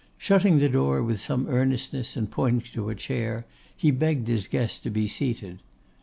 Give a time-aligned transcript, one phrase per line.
[0.17, 3.45] Shutting the door with some earnestness and pointing to a chair,
[3.77, 5.59] he begged his guest to be seated.